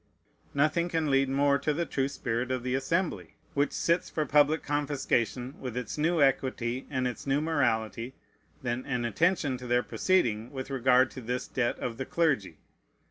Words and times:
Nothing 0.55 0.89
can 0.89 1.11
lead 1.11 1.29
more 1.29 1.59
to 1.59 1.75
the 1.75 1.85
true 1.85 2.07
spirit 2.07 2.49
of 2.49 2.63
the 2.63 2.73
Assembly, 2.73 3.35
which 3.53 3.71
sits 3.71 4.09
for 4.09 4.25
public 4.25 4.63
confiscation 4.63 5.53
with 5.61 5.77
its 5.77 5.95
new 5.95 6.23
equity 6.23 6.87
and 6.89 7.07
its 7.07 7.27
new 7.27 7.39
morality, 7.39 8.15
than 8.63 8.83
an 8.87 9.05
attention 9.05 9.57
to 9.57 9.67
their 9.67 9.83
proceeding 9.83 10.49
with 10.51 10.71
regard 10.71 11.11
to 11.11 11.21
this 11.21 11.47
debt 11.47 11.77
of 11.77 11.97
the 11.97 12.05
clergy. 12.07 12.57